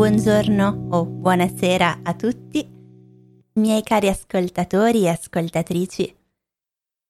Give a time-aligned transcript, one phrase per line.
[0.00, 2.66] buongiorno o buonasera a tutti,
[3.56, 6.16] miei cari ascoltatori e ascoltatrici.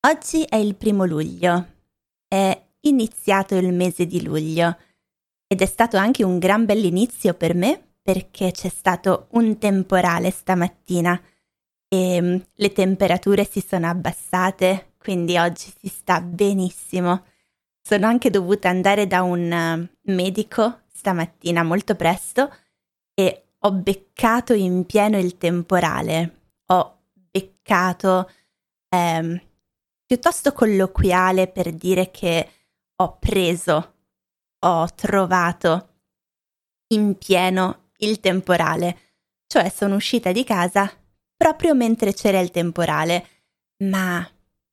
[0.09, 1.67] Oggi è il primo luglio,
[2.27, 4.77] è iniziato il mese di luglio
[5.47, 11.23] ed è stato anche un gran bell'inizio per me perché c'è stato un temporale stamattina
[11.87, 17.25] e mm, le temperature si sono abbassate, quindi oggi si sta benissimo.
[17.81, 22.51] Sono anche dovuta andare da un eh, medico stamattina molto presto
[23.21, 26.53] e ho beccato in pieno il temporale.
[26.67, 28.31] Ho beccato
[28.89, 29.41] ehm,
[30.07, 32.51] piuttosto colloquiale per dire che
[32.97, 33.95] ho preso,
[34.61, 35.89] ho trovato
[36.95, 38.99] in pieno il temporale.
[39.47, 40.91] Cioè sono uscita di casa
[41.37, 43.27] proprio mentre c'era il temporale.
[43.85, 44.27] Ma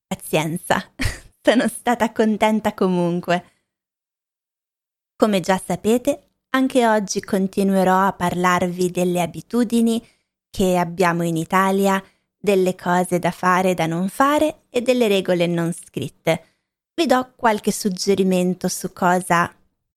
[0.06, 0.94] pazienza,
[1.42, 3.52] sono stata contenta comunque.
[5.18, 6.27] Come già sapete,
[6.58, 10.04] anche oggi continuerò a parlarvi delle abitudini
[10.50, 12.04] che abbiamo in Italia,
[12.36, 16.56] delle cose da fare e da non fare e delle regole non scritte.
[16.96, 19.54] Vi do qualche suggerimento su cosa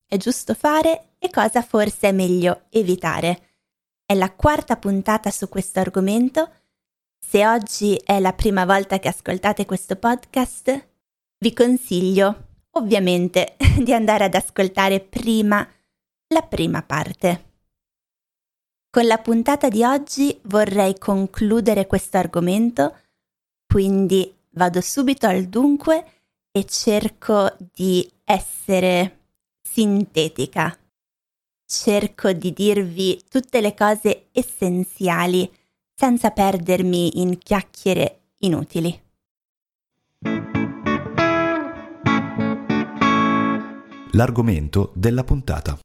[0.06, 3.40] è giusto fare e cosa forse è meglio evitare.
[4.04, 6.50] È la quarta puntata su questo argomento.
[7.18, 10.88] Se oggi è la prima volta che ascoltate questo podcast,
[11.38, 15.66] vi consiglio ovviamente di andare ad ascoltare prima
[16.32, 17.48] la prima parte.
[18.90, 22.96] Con la puntata di oggi vorrei concludere questo argomento,
[23.66, 29.18] quindi vado subito al dunque e cerco di essere
[29.62, 30.76] sintetica.
[31.64, 35.48] Cerco di dirvi tutte le cose essenziali
[35.94, 39.08] senza perdermi in chiacchiere inutili.
[44.12, 45.78] l'argomento della puntata.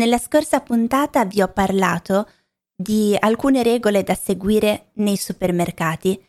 [0.00, 2.26] Nella scorsa puntata vi ho parlato
[2.74, 6.26] di alcune regole da seguire nei supermercati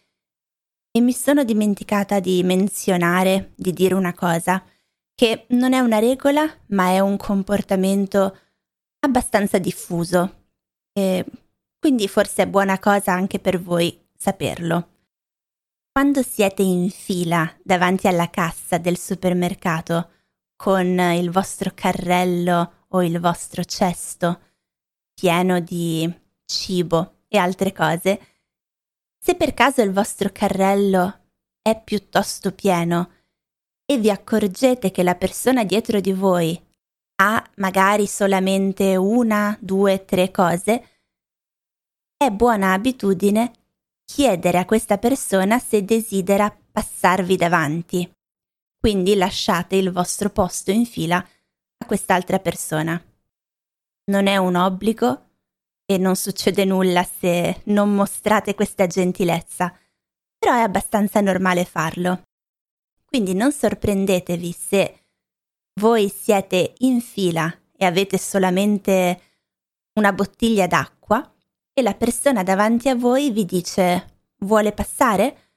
[0.91, 4.61] e mi sono dimenticata di menzionare, di dire una cosa,
[5.15, 8.37] che non è una regola, ma è un comportamento
[8.99, 10.47] abbastanza diffuso
[10.91, 11.25] e
[11.79, 14.89] quindi forse è buona cosa anche per voi saperlo.
[15.93, 20.09] Quando siete in fila davanti alla cassa del supermercato,
[20.57, 24.39] con il vostro carrello o il vostro cesto
[25.13, 26.11] pieno di
[26.45, 28.19] cibo e altre cose,
[29.19, 31.19] se per caso il vostro carrello
[31.61, 33.11] è piuttosto pieno
[33.85, 36.59] e vi accorgete che la persona dietro di voi
[37.21, 40.87] ha magari solamente una, due, tre cose,
[42.17, 43.51] è buona abitudine
[44.03, 48.11] chiedere a questa persona se desidera passarvi davanti.
[48.79, 51.23] Quindi lasciate il vostro posto in fila
[51.81, 53.01] a quest'altra persona.
[54.05, 55.29] Non è un obbligo
[55.85, 59.75] e non succede nulla se non mostrate questa gentilezza,
[60.37, 62.21] però è abbastanza normale farlo.
[63.05, 64.99] Quindi non sorprendetevi se
[65.79, 69.21] voi siete in fila e avete solamente
[69.95, 71.33] una bottiglia d'acqua
[71.73, 75.49] e la persona davanti a voi vi dice vuole passare?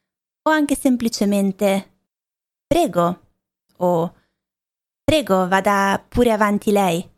[0.42, 1.92] O anche semplicemente
[2.66, 3.20] Prego.
[3.78, 4.14] O
[5.04, 7.08] Prego, vada pure avanti lei.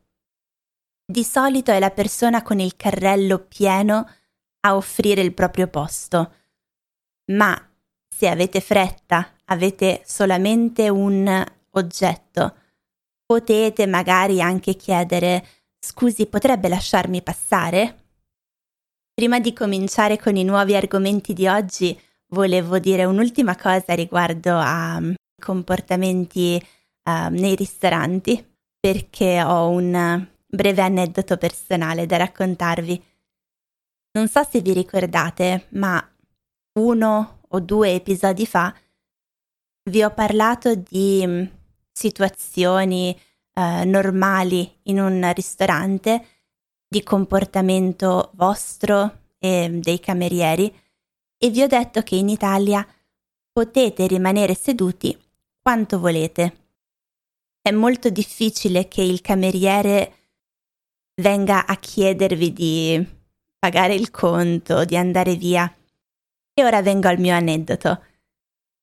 [1.05, 4.11] Di solito è la persona con il carrello pieno
[4.61, 6.33] a offrire il proprio posto.
[7.33, 7.57] Ma
[8.07, 12.57] se avete fretta, avete solamente un oggetto,
[13.25, 15.45] potete magari anche chiedere
[15.87, 18.07] Scusi, potrebbe lasciarmi passare?
[19.15, 21.97] Prima di cominciare con i nuovi argomenti di oggi,
[22.31, 25.01] volevo dire un'ultima cosa riguardo a
[25.41, 26.61] comportamenti
[27.07, 28.45] uh, nei ristoranti
[28.79, 33.03] perché ho un breve aneddoto personale da raccontarvi.
[34.13, 36.03] Non so se vi ricordate, ma
[36.79, 38.75] uno o due episodi fa
[39.89, 41.45] vi ho parlato di mm,
[41.93, 43.17] situazioni
[43.55, 46.27] uh, normali in un ristorante,
[46.89, 50.73] di comportamento vostro e dei camerieri
[51.39, 52.87] e vi ho detto che in Italia
[53.53, 55.17] potete rimanere seduti
[55.61, 56.66] quanto volete.
[57.67, 60.13] È molto difficile che il cameriere
[61.21, 63.09] venga a chiedervi di
[63.59, 65.77] pagare il conto, di andare via.
[66.55, 68.05] E ora vengo al mio aneddoto.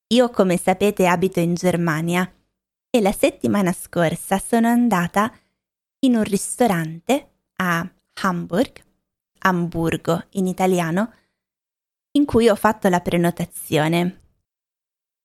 [0.07, 2.29] Io, come sapete, abito in Germania
[2.89, 5.33] e la settimana scorsa sono andata
[5.99, 7.89] in un ristorante a
[8.21, 8.83] Hamburg,
[9.39, 11.13] Hamburgo in italiano,
[12.17, 14.23] in cui ho fatto la prenotazione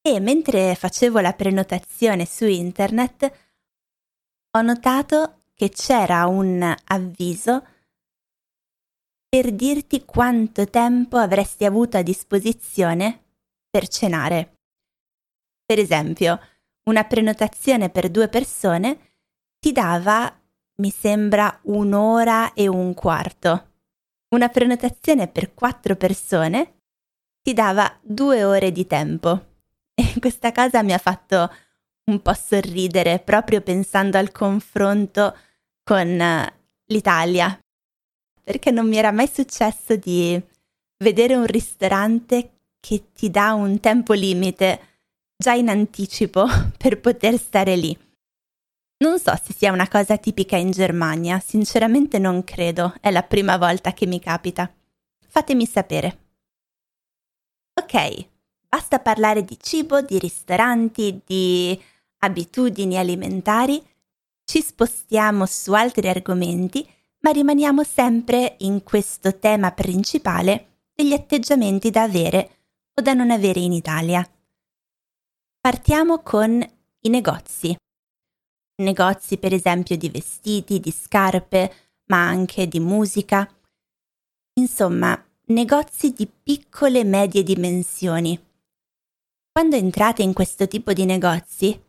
[0.01, 3.47] e mentre facevo la prenotazione su internet
[4.51, 7.67] ho notato che c'era un avviso
[9.29, 13.25] per dirti quanto tempo avresti avuto a disposizione
[13.69, 14.55] per cenare.
[15.67, 16.41] Per esempio,
[16.85, 19.17] una prenotazione per due persone
[19.59, 20.35] ti dava,
[20.77, 23.67] mi sembra, un'ora e un quarto.
[24.31, 26.81] Una prenotazione per quattro persone
[27.43, 29.57] ti dava due ore di tempo.
[29.93, 31.51] E questa cosa mi ha fatto
[32.09, 35.37] un po' sorridere proprio pensando al confronto
[35.85, 36.55] con eh,
[36.87, 37.59] l'Italia,
[38.43, 40.41] perché non mi era mai successo di
[40.99, 44.81] vedere un ristorante che ti dà un tempo limite
[45.37, 46.47] già in anticipo
[46.77, 47.97] per poter stare lì.
[49.01, 53.57] Non so se sia una cosa tipica in Germania, sinceramente non credo, è la prima
[53.57, 54.73] volta che mi capita.
[55.29, 56.19] Fatemi sapere.
[57.81, 58.27] Ok,
[58.69, 61.81] basta parlare di cibo, di ristoranti, di
[62.19, 63.83] abitudini alimentari,
[64.45, 66.89] ci spostiamo su altri argomenti,
[67.21, 72.51] ma rimaniamo sempre in questo tema principale degli atteggiamenti da avere
[72.95, 74.27] o da non avere in Italia.
[75.61, 76.65] Partiamo con
[77.01, 77.77] i negozi.
[78.77, 81.73] Negozi per esempio di vestiti, di scarpe,
[82.07, 83.49] ma anche di musica.
[84.55, 88.41] Insomma, negozi di piccole e medie dimensioni.
[89.53, 91.81] Quando entrate in questo tipo di negozi,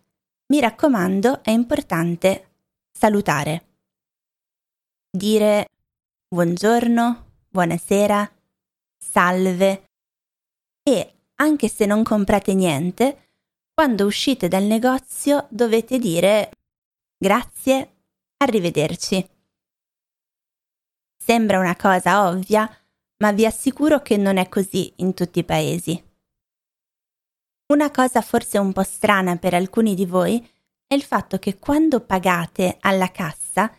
[0.51, 2.49] mi raccomando, è importante
[2.91, 3.67] salutare.
[5.11, 5.67] Dire
[6.27, 8.31] buongiorno, buonasera,
[8.97, 9.89] salve
[10.83, 13.29] e, anche se non comprate niente,
[13.73, 16.51] quando uscite dal negozio dovete dire
[17.17, 17.97] grazie,
[18.37, 19.29] arrivederci.
[21.15, 22.67] Sembra una cosa ovvia,
[23.17, 26.08] ma vi assicuro che non è così in tutti i paesi.
[27.71, 30.43] Una cosa forse un po' strana per alcuni di voi
[30.87, 33.71] è il fatto che quando pagate alla cassa,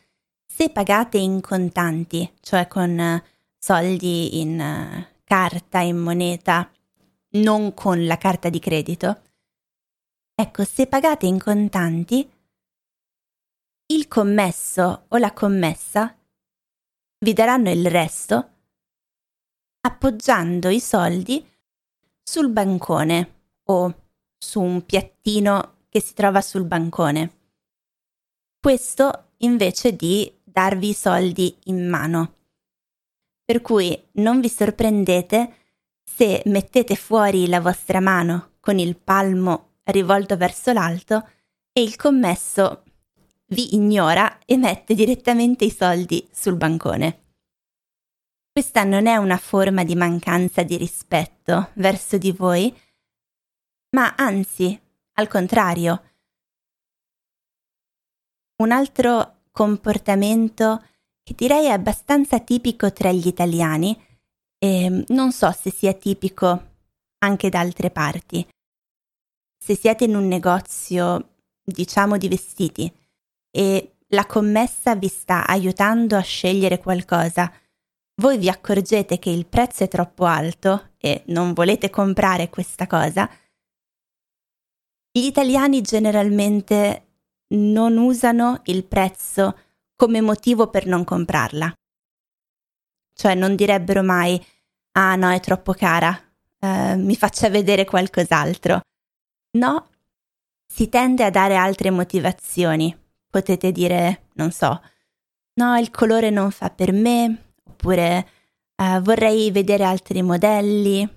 [0.47, 3.25] se pagate in contanti, cioè con eh,
[3.59, 6.71] soldi in eh, carta, in moneta,
[7.31, 9.23] non con la carta di credito,
[10.37, 12.31] ecco, se pagate in contanti,
[13.87, 16.17] il commesso o la commessa
[17.19, 18.51] vi daranno il resto
[19.81, 21.45] appoggiando i soldi
[22.23, 23.39] sul bancone
[23.71, 23.95] o
[24.37, 27.39] su un piattino che si trova sul bancone.
[28.61, 32.35] Questo invece di darvi i soldi in mano.
[33.45, 35.55] Per cui non vi sorprendete
[36.03, 41.29] se mettete fuori la vostra mano con il palmo rivolto verso l'alto
[41.73, 42.83] e il commesso
[43.47, 47.19] vi ignora e mette direttamente i soldi sul bancone.
[48.53, 52.77] Questa non è una forma di mancanza di rispetto verso di voi,
[53.91, 54.79] ma anzi,
[55.15, 56.03] al contrario.
[58.63, 60.85] Un altro comportamento
[61.23, 63.99] che direi è abbastanza tipico tra gli italiani,
[64.59, 66.69] e non so se sia tipico
[67.19, 68.47] anche da altre parti.
[69.59, 72.93] Se siete in un negozio, diciamo di vestiti,
[73.51, 77.53] e la commessa vi sta aiutando a scegliere qualcosa,
[78.21, 83.31] voi vi accorgete che il prezzo è troppo alto e non volete comprare questa cosa,
[85.13, 87.07] gli italiani generalmente
[87.49, 89.59] non usano il prezzo
[89.97, 91.73] come motivo per non comprarla.
[93.13, 94.43] Cioè non direbbero mai
[94.93, 96.19] ah no è troppo cara,
[96.59, 98.81] eh, mi faccia vedere qualcos'altro.
[99.53, 99.89] No,
[100.67, 102.97] si tende a dare altre motivazioni.
[103.29, 104.81] Potete dire, non so,
[105.55, 108.29] no, il colore non fa per me, oppure
[108.75, 111.09] eh, vorrei vedere altri modelli,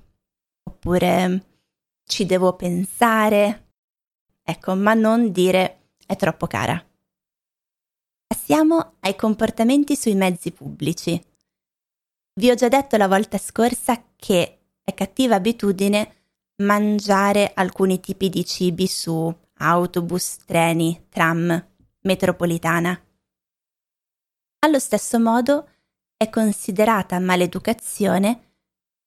[0.63, 1.45] oppure
[2.05, 3.72] ci devo pensare,
[4.43, 6.83] Ecco, ma non dire è troppo cara.
[8.27, 11.21] Passiamo ai comportamenti sui mezzi pubblici.
[12.35, 16.23] Vi ho già detto la volta scorsa che è cattiva abitudine
[16.63, 21.67] mangiare alcuni tipi di cibi su autobus, treni, tram,
[22.01, 22.99] metropolitana.
[24.59, 25.69] Allo stesso modo
[26.17, 28.55] è considerata maleducazione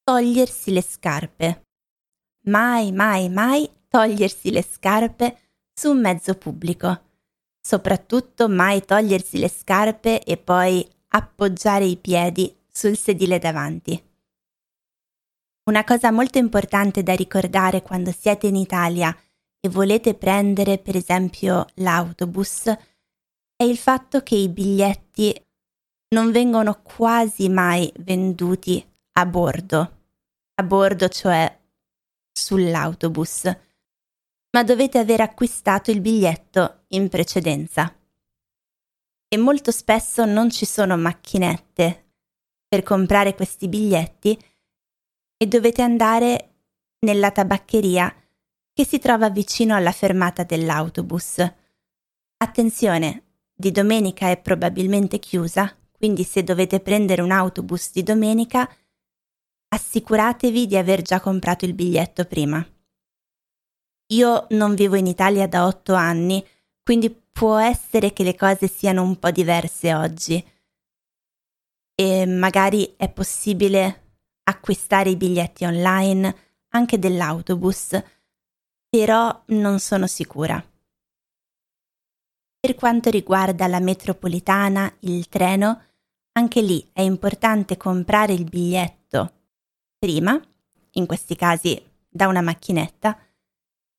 [0.03, 1.61] togliersi le scarpe.
[2.45, 5.37] Mai, mai, mai togliersi le scarpe
[5.73, 7.01] su un mezzo pubblico.
[7.61, 14.01] Soprattutto mai togliersi le scarpe e poi appoggiare i piedi sul sedile davanti.
[15.69, 19.15] Una cosa molto importante da ricordare quando siete in Italia
[19.59, 22.67] e volete prendere per esempio l'autobus
[23.55, 25.35] è il fatto che i biglietti
[26.09, 29.97] non vengono quasi mai venduti a bordo,
[30.53, 31.59] a bordo cioè
[32.31, 33.57] sull'autobus
[34.51, 37.91] ma dovete aver acquistato il biglietto in precedenza.
[39.29, 42.05] e molto spesso non ci sono macchinette
[42.67, 44.41] per comprare questi biglietti
[45.37, 46.55] e dovete andare
[46.99, 48.13] nella tabaccheria
[48.73, 51.43] che si trova vicino alla fermata dell'autobus.
[52.37, 53.23] Attenzione,
[53.53, 58.69] di domenica è probabilmente chiusa, quindi se dovete prendere un autobus di domenica,
[59.69, 62.65] assicuratevi di aver già comprato il biglietto prima.
[64.07, 66.45] Io non vivo in Italia da otto anni,
[66.81, 70.43] quindi può essere che le cose siano un po' diverse oggi.
[71.93, 76.35] E magari è possibile acquistare i biglietti online
[76.69, 78.01] anche dell'autobus,
[78.87, 80.63] però non sono sicura.
[82.59, 85.81] Per quanto riguarda la metropolitana, il treno,
[86.33, 89.33] anche lì è importante comprare il biglietto
[89.97, 90.39] prima,
[90.91, 93.17] in questi casi da una macchinetta,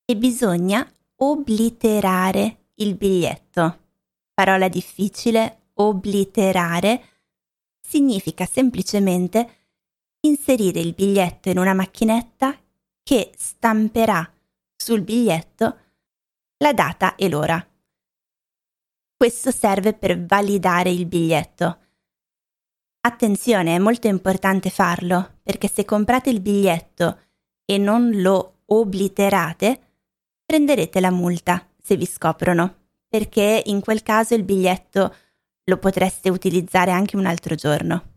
[0.09, 3.89] e bisogna obliterare il biglietto.
[4.33, 7.03] Parola difficile, obliterare
[7.79, 9.67] significa semplicemente
[10.21, 12.57] inserire il biglietto in una macchinetta
[13.03, 14.27] che stamperà
[14.75, 15.77] sul biglietto
[16.57, 17.63] la data e l'ora.
[19.15, 21.77] Questo serve per validare il biglietto.
[23.01, 27.19] Attenzione, è molto importante farlo, perché se comprate il biglietto
[27.63, 29.83] e non lo obliterate,
[30.49, 35.15] prenderete la multa se vi scoprono, perché in quel caso il biglietto
[35.65, 38.13] lo potreste utilizzare anche un altro giorno.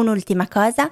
[0.00, 0.90] Un'ultima cosa,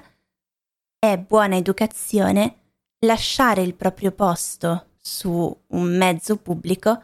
[0.99, 7.03] è buona educazione lasciare il proprio posto su un mezzo pubblico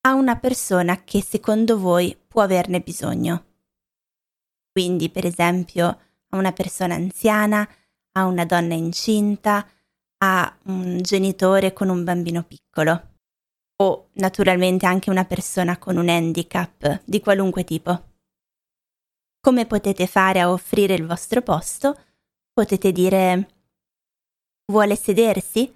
[0.00, 3.44] a una persona che secondo voi può averne bisogno.
[4.72, 5.86] Quindi, per esempio,
[6.30, 7.68] a una persona anziana,
[8.14, 9.64] a una donna incinta,
[10.22, 13.10] a un genitore con un bambino piccolo
[13.76, 18.10] o naturalmente anche una persona con un handicap di qualunque tipo.
[19.40, 21.98] Come potete fare a offrire il vostro posto?
[22.52, 23.48] Potete dire
[24.70, 25.74] vuole sedersi?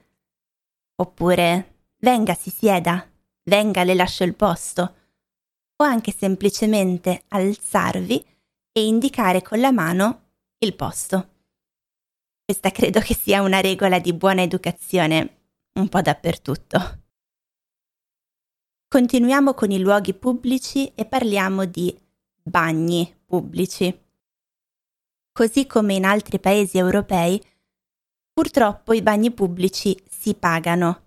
[0.96, 3.10] Oppure venga, si sieda
[3.46, 4.94] venga le lascio il posto,
[5.76, 8.24] o anche semplicemente alzarvi
[8.72, 11.35] e indicare con la mano il posto.
[12.46, 15.40] Questa credo che sia una regola di buona educazione
[15.74, 17.02] un po' dappertutto.
[18.88, 21.94] Continuiamo con i luoghi pubblici e parliamo di
[22.42, 24.00] bagni pubblici.
[25.32, 27.38] Così come in altri paesi europei,
[28.32, 31.06] purtroppo i bagni pubblici si pagano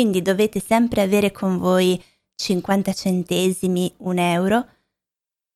[0.00, 2.02] quindi dovete sempre avere con voi
[2.36, 4.66] 50 centesimi, un euro,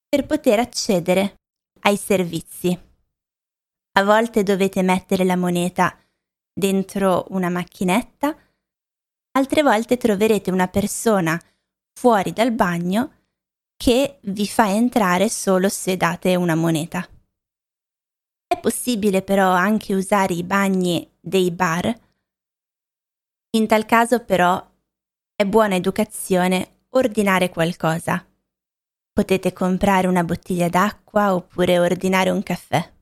[0.06, 1.36] per poter accedere
[1.80, 2.78] ai servizi.
[3.96, 5.96] A volte dovete mettere la moneta
[6.52, 8.36] dentro una macchinetta,
[9.32, 11.40] altre volte troverete una persona
[11.92, 13.12] fuori dal bagno
[13.76, 17.08] che vi fa entrare solo se date una moneta.
[18.46, 22.02] È possibile però anche usare i bagni dei bar
[23.54, 24.60] in tal caso però
[25.36, 28.26] è buona educazione ordinare qualcosa.
[29.12, 32.92] Potete comprare una bottiglia d'acqua oppure ordinare un caffè.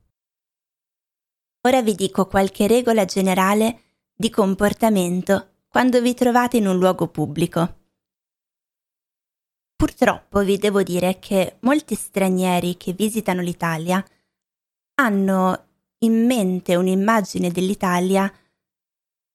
[1.65, 7.79] Ora vi dico qualche regola generale di comportamento quando vi trovate in un luogo pubblico.
[9.73, 14.03] Purtroppo vi devo dire che molti stranieri che visitano l'Italia
[14.95, 15.67] hanno
[15.99, 18.29] in mente un'immagine dell'Italia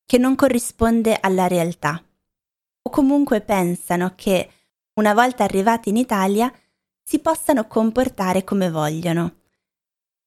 [0.05, 2.05] che non corrisponde alla realtà.
[2.83, 4.51] O comunque pensano che,
[5.01, 6.53] una volta arrivati in Italia,
[7.03, 9.38] si possano comportare come vogliono.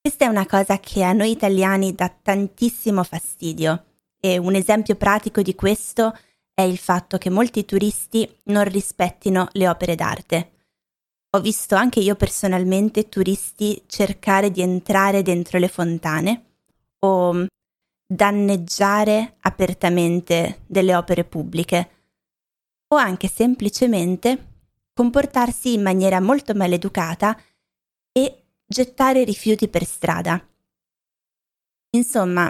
[0.04, 3.86] Questa è una cosa che a noi italiani dà tantissimo fastidio
[4.20, 6.18] e un esempio pratico di questo
[6.56, 10.52] è il fatto che molti turisti non rispettino le opere d'arte.
[11.30, 16.46] Ho visto anche io personalmente turisti cercare di entrare dentro le fontane
[17.06, 17.46] o
[18.04, 21.90] danneggiare apertamente delle opere pubbliche
[22.88, 24.48] o anche semplicemente
[24.96, 27.40] comportarsi in maniera molto maleducata
[28.12, 28.41] e
[28.72, 30.42] gettare rifiuti per strada.
[31.90, 32.50] Insomma,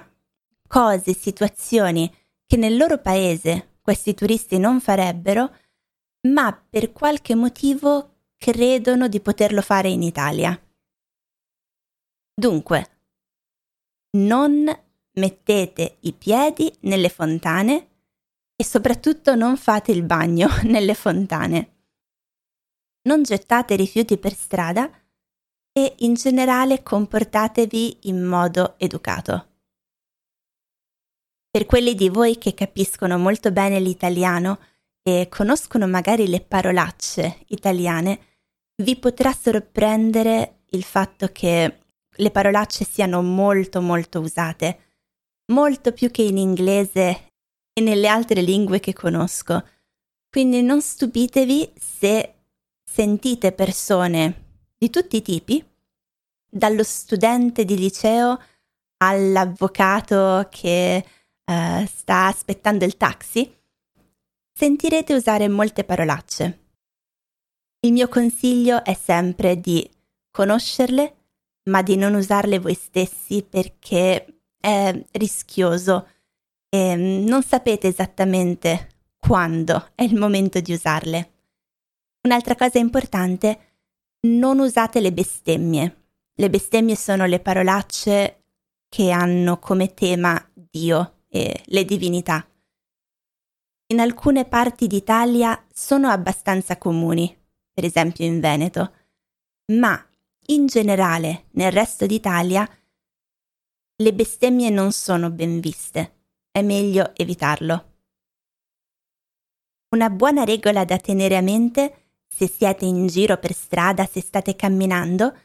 [0.67, 2.13] cose, situazioni
[2.45, 5.55] che nel loro paese questi turisti non farebbero,
[6.27, 10.57] ma per qualche motivo credono di poterlo fare in Italia.
[12.33, 12.99] Dunque,
[14.17, 14.65] non
[15.13, 17.87] mettete i piedi nelle fontane
[18.55, 21.77] e soprattutto non fate il bagno nelle fontane.
[23.07, 24.87] Non gettate rifiuti per strada
[25.73, 29.47] e in generale comportatevi in modo educato.
[31.49, 34.59] Per quelli di voi che capiscono molto bene l'italiano
[35.03, 38.19] e conoscono magari le parolacce italiane,
[38.81, 44.79] vi potrà sorprendere il fatto che le parolacce siano molto molto usate,
[45.51, 47.29] molto più che in inglese
[47.73, 49.65] e nelle altre lingue che conosco.
[50.29, 52.35] Quindi non stupitevi se
[52.83, 54.50] sentite persone
[54.81, 55.63] di tutti i tipi,
[56.49, 58.41] dallo studente di liceo
[58.97, 61.05] all'avvocato che
[61.45, 63.47] uh, sta aspettando il taxi,
[64.51, 66.59] sentirete usare molte parolacce.
[67.81, 69.87] Il mio consiglio è sempre di
[70.31, 71.15] conoscerle,
[71.69, 76.07] ma di non usarle voi stessi perché è rischioso
[76.69, 81.33] e non sapete esattamente quando è il momento di usarle.
[82.23, 83.70] Un'altra cosa importante,
[84.21, 85.97] non usate le bestemmie.
[86.33, 88.43] Le bestemmie sono le parolacce
[88.89, 92.45] che hanno come tema Dio e le divinità.
[93.87, 97.35] In alcune parti d'Italia sono abbastanza comuni,
[97.73, 98.93] per esempio in Veneto,
[99.73, 100.03] ma
[100.47, 102.67] in generale nel resto d'Italia
[103.95, 106.19] le bestemmie non sono ben viste.
[106.51, 107.89] È meglio evitarlo.
[109.89, 112.00] Una buona regola da tenere a mente
[112.33, 115.37] se siete in giro per strada, se state camminando,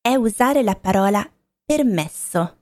[0.00, 1.28] è usare la parola
[1.64, 2.58] permesso.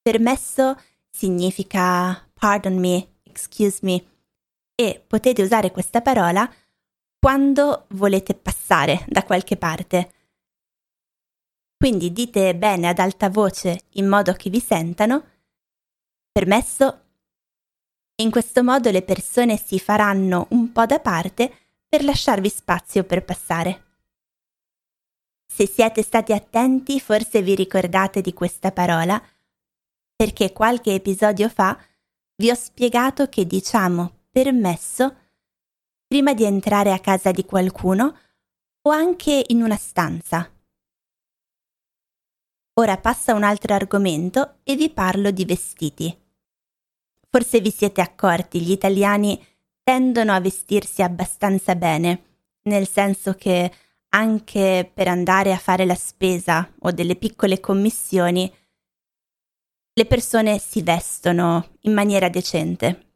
[0.00, 4.04] Permesso significa pardon me, excuse me,
[4.74, 6.50] e potete usare questa parola
[7.18, 10.12] quando volete passare da qualche parte.
[11.76, 15.24] Quindi dite bene ad alta voce in modo che vi sentano,
[16.32, 17.04] permesso.
[18.16, 23.24] In questo modo le persone si faranno un po' da parte per lasciarvi spazio per
[23.24, 23.86] passare.
[25.52, 29.20] Se siete stati attenti, forse vi ricordate di questa parola,
[30.14, 31.76] perché qualche episodio fa
[32.36, 35.16] vi ho spiegato che diciamo permesso
[36.06, 38.16] prima di entrare a casa di qualcuno
[38.82, 40.48] o anche in una stanza.
[42.74, 46.16] Ora passa un altro argomento e vi parlo di vestiti.
[47.28, 49.44] Forse vi siete accorti, gli italiani
[49.90, 52.22] tendono a vestirsi abbastanza bene,
[52.62, 53.72] nel senso che
[54.10, 58.48] anche per andare a fare la spesa o delle piccole commissioni,
[59.92, 63.08] le persone si vestono in maniera decente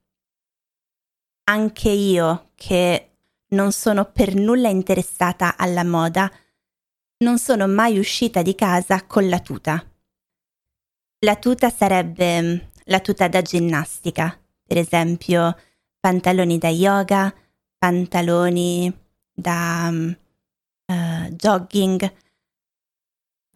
[1.44, 3.18] anche io, che
[3.50, 6.28] non sono per nulla interessata alla moda,
[7.18, 9.80] non sono mai uscita di casa con la tuta.
[11.20, 12.56] La tuta sarebbe mm,
[12.86, 15.56] la tuta da ginnastica, per esempio
[16.04, 17.34] pantaloni da yoga,
[17.78, 18.92] pantaloni
[19.32, 22.14] da uh, jogging.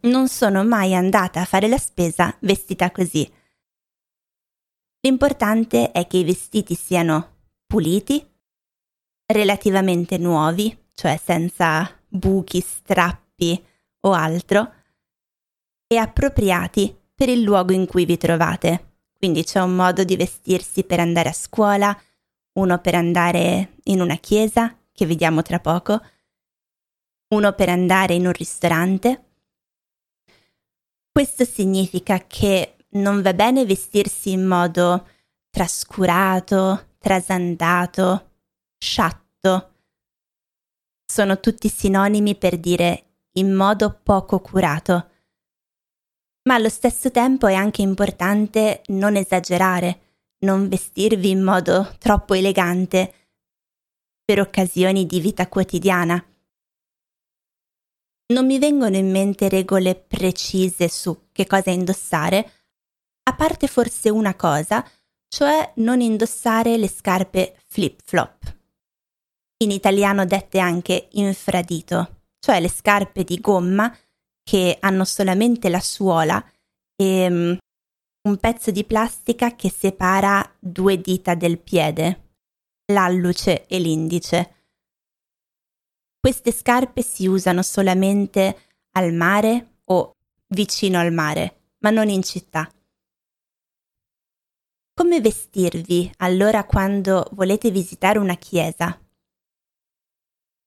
[0.05, 3.31] Non sono mai andata a fare la spesa vestita così.
[5.03, 8.27] L'importante è che i vestiti siano puliti,
[9.27, 13.63] relativamente nuovi, cioè senza buchi, strappi
[14.07, 14.73] o altro,
[15.87, 19.01] e appropriati per il luogo in cui vi trovate.
[19.19, 21.95] Quindi c'è un modo di vestirsi per andare a scuola,
[22.55, 26.01] uno per andare in una chiesa, che vediamo tra poco,
[27.29, 29.25] uno per andare in un ristorante.
[31.13, 35.07] Questo significa che non va bene vestirsi in modo
[35.51, 38.31] trascurato, trasandato,
[38.79, 39.75] sciatto.
[41.05, 45.11] Sono tutti sinonimi per dire in modo poco curato.
[46.45, 50.08] Ma allo stesso tempo è anche importante non esagerare,
[50.41, 53.15] non vestirvi in modo troppo elegante
[54.25, 56.23] per occasioni di vita quotidiana.
[58.31, 62.53] Non mi vengono in mente regole precise su che cosa indossare,
[63.23, 64.87] a parte forse una cosa,
[65.29, 68.57] cioè non indossare le scarpe flip-flop,
[69.59, 73.95] in italiano dette anche infradito, cioè le scarpe di gomma
[74.43, 76.43] che hanno solamente la suola
[76.97, 77.59] e um,
[78.29, 82.35] un pezzo di plastica che separa due dita del piede,
[82.93, 84.55] l'alluce e l'indice.
[86.21, 90.13] Queste scarpe si usano solamente al mare o
[90.49, 92.71] vicino al mare, ma non in città.
[94.93, 99.01] Come vestirvi allora quando volete visitare una chiesa?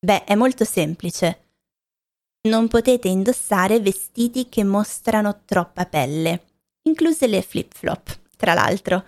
[0.04, 1.50] Beh, è molto semplice.
[2.48, 6.51] Non potete indossare vestiti che mostrano troppa pelle,
[6.84, 9.04] incluse le flip-flop, tra l'altro.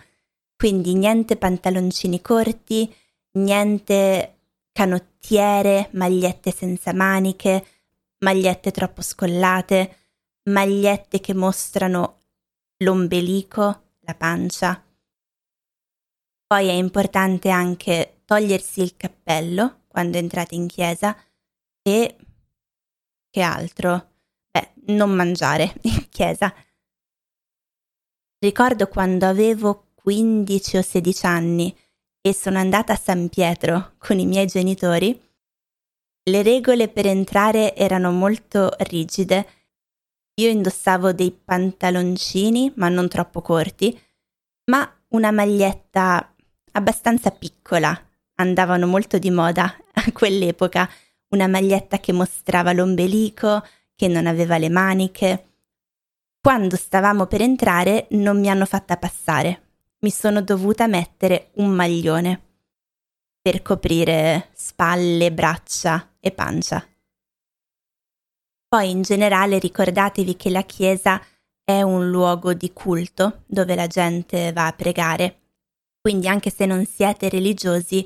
[0.55, 2.93] Quindi niente pantaloncini corti,
[3.33, 4.39] niente
[4.71, 7.65] canottiere, magliette senza maniche,
[8.19, 9.97] magliette troppo scollate,
[10.49, 12.19] magliette che mostrano
[12.77, 14.83] l'ombelico, la pancia.
[16.45, 21.15] Poi è importante anche togliersi il cappello quando entrate in chiesa
[21.81, 22.15] e
[23.29, 24.11] che altro?
[24.51, 26.53] Beh, non mangiare in chiesa.
[28.43, 31.73] Ricordo quando avevo 15 o 16 anni
[32.19, 35.17] e sono andata a San Pietro con i miei genitori,
[36.23, 39.47] le regole per entrare erano molto rigide.
[40.41, 43.97] Io indossavo dei pantaloncini, ma non troppo corti,
[44.65, 46.35] ma una maglietta
[46.73, 47.97] abbastanza piccola.
[48.35, 50.89] Andavano molto di moda a quell'epoca,
[51.29, 55.52] una maglietta che mostrava l'ombelico, che non aveva le maniche.
[56.45, 59.61] Quando stavamo per entrare non mi hanno fatta passare.
[59.99, 62.41] Mi sono dovuta mettere un maglione
[63.41, 66.85] per coprire spalle, braccia e pancia.
[68.67, 71.21] Poi in generale ricordatevi che la chiesa
[71.63, 75.43] è un luogo di culto dove la gente va a pregare,
[76.01, 78.05] quindi anche se non siete religiosi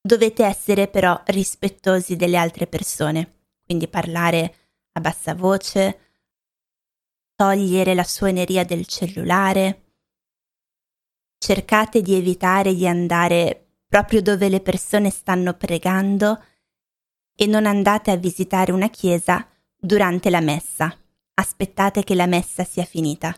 [0.00, 4.54] dovete essere però rispettosi delle altre persone, quindi parlare
[4.92, 6.11] a bassa voce,
[7.42, 9.94] togliere la suoneria del cellulare,
[11.38, 16.40] cercate di evitare di andare proprio dove le persone stanno pregando
[17.34, 19.44] e non andate a visitare una chiesa
[19.76, 20.96] durante la messa.
[21.34, 23.36] Aspettate che la messa sia finita.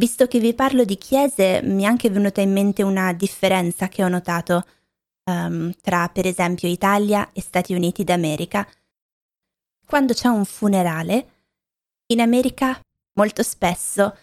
[0.00, 4.02] Visto che vi parlo di chiese, mi è anche venuta in mente una differenza che
[4.02, 4.64] ho notato
[5.24, 8.66] um, tra, per esempio, Italia e Stati Uniti d'America.
[9.84, 11.32] Quando c'è un funerale,
[12.08, 12.80] in America
[13.14, 14.16] molto spesso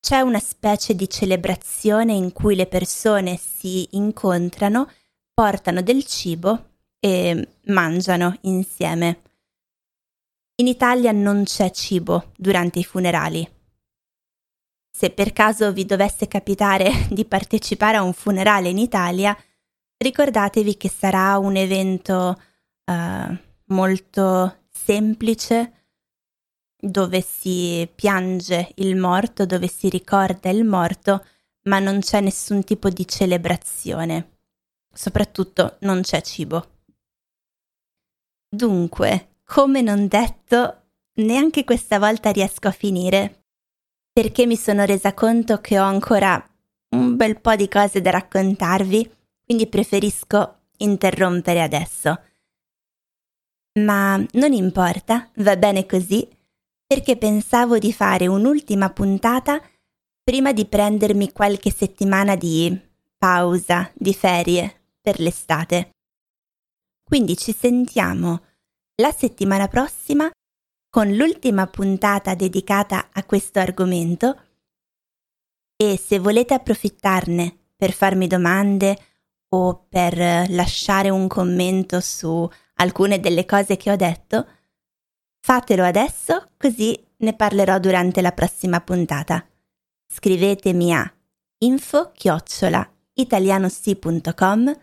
[0.00, 4.90] c'è una specie di celebrazione in cui le persone si incontrano,
[5.32, 9.22] portano del cibo e mangiano insieme.
[10.56, 13.50] In Italia non c'è cibo durante i funerali.
[14.90, 19.36] Se per caso vi dovesse capitare di partecipare a un funerale in Italia,
[19.96, 22.40] ricordatevi che sarà un evento
[22.84, 23.36] uh,
[23.68, 25.83] molto semplice,
[26.84, 31.24] dove si piange il morto, dove si ricorda il morto,
[31.62, 34.38] ma non c'è nessun tipo di celebrazione.
[34.92, 36.72] Soprattutto non c'è cibo.
[38.48, 40.82] Dunque, come non detto,
[41.14, 43.46] neanche questa volta riesco a finire,
[44.12, 46.42] perché mi sono resa conto che ho ancora
[46.90, 49.10] un bel po' di cose da raccontarvi,
[49.44, 52.20] quindi preferisco interrompere adesso.
[53.80, 56.28] Ma non importa, va bene così
[56.86, 59.60] perché pensavo di fare un'ultima puntata
[60.22, 62.78] prima di prendermi qualche settimana di
[63.16, 65.90] pausa, di ferie per l'estate.
[67.02, 68.42] Quindi ci sentiamo
[68.96, 70.30] la settimana prossima
[70.88, 74.40] con l'ultima puntata dedicata a questo argomento
[75.76, 78.96] e se volete approfittarne per farmi domande
[79.48, 80.16] o per
[80.50, 84.46] lasciare un commento su alcune delle cose che ho detto,
[85.46, 89.46] Fatelo adesso così ne parlerò durante la prossima puntata.
[90.10, 91.14] Scrivetemi a
[91.58, 94.80] info chiocciola italianosi.com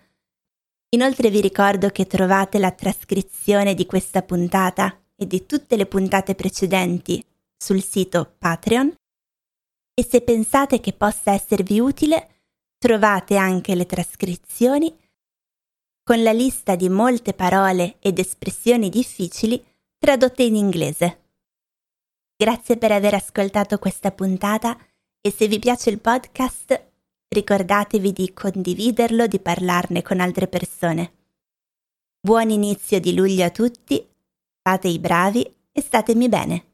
[0.89, 6.35] Inoltre vi ricordo che trovate la trascrizione di questa puntata e di tutte le puntate
[6.35, 7.25] precedenti
[7.57, 8.93] sul sito Patreon
[9.95, 12.43] e se pensate che possa esservi utile
[12.77, 14.95] trovate anche le trascrizioni
[16.03, 19.69] con la lista di molte parole ed espressioni difficili
[20.03, 21.19] tradotte in inglese.
[22.35, 24.75] Grazie per aver ascoltato questa puntata
[25.21, 26.87] e se vi piace il podcast
[27.27, 31.11] ricordatevi di condividerlo, di parlarne con altre persone.
[32.19, 34.03] Buon inizio di luglio a tutti,
[34.59, 36.70] fate i bravi e statemi bene.